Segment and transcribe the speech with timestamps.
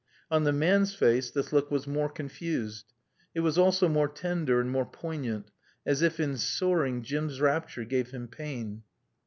[0.31, 2.91] On the man's face this look was more confused.
[3.35, 5.51] It was also more tender and more poignant,
[5.85, 8.81] as if in soaring Jim's rapture gave him pain.